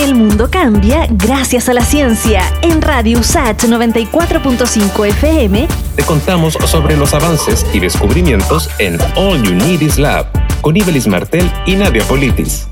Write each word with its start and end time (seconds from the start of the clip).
El 0.00 0.14
mundo 0.14 0.48
cambia 0.50 1.06
gracias 1.10 1.68
a 1.68 1.74
la 1.74 1.84
ciencia. 1.84 2.40
En 2.62 2.80
Radio 2.80 3.18
USAT 3.18 3.64
94.5 3.64 5.06
FM 5.08 5.68
te 5.94 6.02
contamos 6.04 6.54
sobre 6.64 6.96
los 6.96 7.12
avances 7.12 7.66
y 7.74 7.80
descubrimientos 7.80 8.70
en 8.78 8.96
All 9.14 9.42
You 9.42 9.52
Need 9.52 9.82
Is 9.82 9.98
Lab 9.98 10.26
con 10.62 10.74
Ibelis 10.74 11.06
Martel 11.06 11.44
y 11.66 11.74
Nadia 11.74 12.02
Politis. 12.04 12.66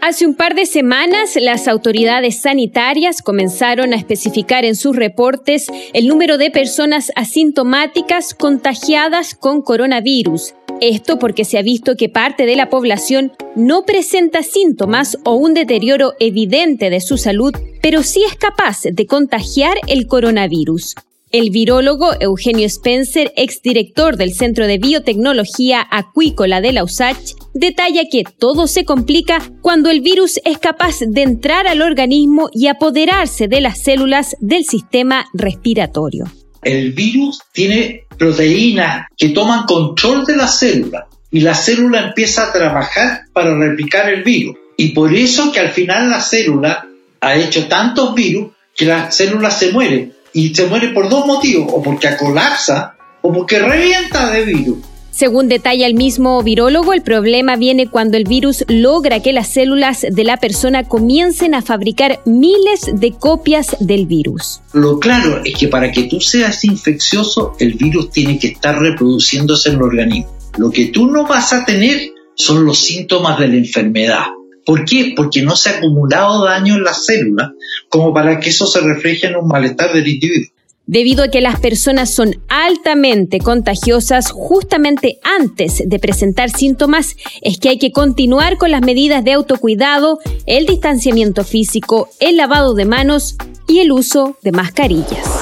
Hace 0.00 0.24
un 0.24 0.36
par 0.36 0.54
de 0.54 0.66
semanas, 0.66 1.36
las 1.40 1.66
autoridades 1.66 2.40
sanitarias 2.40 3.22
comenzaron 3.22 3.92
a 3.92 3.96
especificar 3.96 4.64
en 4.64 4.76
sus 4.76 4.94
reportes 4.94 5.66
el 5.94 6.06
número 6.06 6.38
de 6.38 6.52
personas 6.52 7.10
asintomáticas 7.16 8.34
contagiadas 8.34 9.34
con 9.34 9.62
coronavirus. 9.62 10.54
Esto 10.82 11.16
porque 11.16 11.44
se 11.44 11.58
ha 11.58 11.62
visto 11.62 11.94
que 11.94 12.08
parte 12.08 12.44
de 12.44 12.56
la 12.56 12.68
población 12.68 13.30
no 13.54 13.84
presenta 13.84 14.42
síntomas 14.42 15.16
o 15.24 15.34
un 15.34 15.54
deterioro 15.54 16.14
evidente 16.18 16.90
de 16.90 17.00
su 17.00 17.18
salud, 17.18 17.54
pero 17.80 18.02
sí 18.02 18.24
es 18.26 18.34
capaz 18.34 18.80
de 18.82 19.06
contagiar 19.06 19.76
el 19.86 20.08
coronavirus. 20.08 20.96
El 21.30 21.50
virólogo 21.50 22.10
Eugenio 22.18 22.66
Spencer, 22.66 23.32
exdirector 23.36 24.16
del 24.16 24.34
Centro 24.34 24.66
de 24.66 24.78
Biotecnología 24.78 25.86
Acuícola 25.88 26.60
de 26.60 26.72
la 26.72 26.82
USACH, 26.82 27.36
detalla 27.54 28.08
que 28.10 28.24
todo 28.24 28.66
se 28.66 28.84
complica 28.84 29.52
cuando 29.62 29.88
el 29.88 30.00
virus 30.00 30.40
es 30.44 30.58
capaz 30.58 30.98
de 30.98 31.22
entrar 31.22 31.68
al 31.68 31.80
organismo 31.80 32.48
y 32.52 32.66
apoderarse 32.66 33.46
de 33.46 33.60
las 33.60 33.80
células 33.84 34.34
del 34.40 34.64
sistema 34.64 35.26
respiratorio. 35.32 36.24
El 36.62 36.92
virus 36.92 37.42
tiene 37.52 38.04
proteínas 38.16 39.06
que 39.16 39.30
toman 39.30 39.64
control 39.64 40.24
de 40.24 40.36
la 40.36 40.46
célula 40.46 41.06
y 41.30 41.40
la 41.40 41.54
célula 41.54 42.00
empieza 42.00 42.44
a 42.44 42.52
trabajar 42.52 43.22
para 43.32 43.56
replicar 43.58 44.08
el 44.08 44.22
virus. 44.22 44.56
Y 44.76 44.90
por 44.90 45.14
eso 45.14 45.50
que 45.50 45.60
al 45.60 45.70
final 45.70 46.10
la 46.10 46.20
célula 46.20 46.86
ha 47.20 47.34
hecho 47.34 47.66
tantos 47.66 48.14
virus 48.14 48.52
que 48.76 48.84
la 48.84 49.10
célula 49.10 49.50
se 49.50 49.72
muere. 49.72 50.12
Y 50.34 50.54
se 50.54 50.66
muere 50.66 50.88
por 50.88 51.08
dos 51.08 51.26
motivos, 51.26 51.68
o 51.72 51.82
porque 51.82 52.16
colapsa 52.16 52.96
o 53.20 53.32
porque 53.32 53.58
revienta 53.58 54.30
de 54.30 54.44
virus. 54.44 54.78
Según 55.12 55.48
detalla 55.48 55.86
el 55.86 55.94
mismo 55.94 56.42
virólogo, 56.42 56.94
el 56.94 57.02
problema 57.02 57.56
viene 57.56 57.86
cuando 57.86 58.16
el 58.16 58.24
virus 58.24 58.64
logra 58.66 59.20
que 59.20 59.34
las 59.34 59.48
células 59.48 60.06
de 60.10 60.24
la 60.24 60.38
persona 60.38 60.84
comiencen 60.84 61.54
a 61.54 61.60
fabricar 61.60 62.20
miles 62.24 62.90
de 62.94 63.12
copias 63.12 63.76
del 63.78 64.06
virus. 64.06 64.62
Lo 64.72 64.98
claro 64.98 65.42
es 65.44 65.54
que 65.54 65.68
para 65.68 65.92
que 65.92 66.04
tú 66.04 66.18
seas 66.18 66.64
infeccioso, 66.64 67.54
el 67.58 67.74
virus 67.74 68.10
tiene 68.10 68.38
que 68.38 68.48
estar 68.48 68.80
reproduciéndose 68.80 69.68
en 69.68 69.76
el 69.76 69.82
organismo. 69.82 70.34
Lo 70.56 70.70
que 70.70 70.86
tú 70.86 71.06
no 71.06 71.26
vas 71.26 71.52
a 71.52 71.66
tener 71.66 72.00
son 72.34 72.64
los 72.64 72.78
síntomas 72.78 73.38
de 73.38 73.48
la 73.48 73.56
enfermedad. 73.56 74.24
¿Por 74.64 74.86
qué? 74.86 75.12
Porque 75.14 75.42
no 75.42 75.56
se 75.56 75.70
ha 75.70 75.78
acumulado 75.78 76.44
daño 76.44 76.76
en 76.76 76.84
las 76.84 77.04
células 77.04 77.50
como 77.90 78.14
para 78.14 78.40
que 78.40 78.48
eso 78.48 78.66
se 78.66 78.80
refleje 78.80 79.26
en 79.26 79.36
un 79.36 79.46
malestar 79.46 79.92
del 79.92 80.08
individuo. 80.08 80.48
Debido 80.86 81.22
a 81.22 81.28
que 81.28 81.40
las 81.40 81.60
personas 81.60 82.10
son 82.12 82.42
altamente 82.48 83.38
contagiosas 83.38 84.30
justamente 84.32 85.18
antes 85.22 85.82
de 85.86 85.98
presentar 85.98 86.50
síntomas, 86.50 87.16
es 87.40 87.58
que 87.58 87.68
hay 87.68 87.78
que 87.78 87.92
continuar 87.92 88.56
con 88.58 88.72
las 88.72 88.82
medidas 88.82 89.24
de 89.24 89.32
autocuidado, 89.32 90.18
el 90.46 90.66
distanciamiento 90.66 91.44
físico, 91.44 92.08
el 92.18 92.36
lavado 92.36 92.74
de 92.74 92.84
manos 92.84 93.36
y 93.68 93.78
el 93.78 93.92
uso 93.92 94.36
de 94.42 94.52
mascarillas. 94.52 95.41